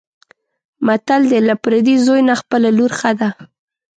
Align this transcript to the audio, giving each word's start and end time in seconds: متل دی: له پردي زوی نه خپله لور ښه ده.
متل 0.85 1.21
دی: 1.31 1.39
له 1.47 1.55
پردي 1.63 1.95
زوی 2.05 2.21
نه 2.29 2.35
خپله 2.41 2.69
لور 2.77 2.91
ښه 2.99 3.11
ده. 3.19 3.29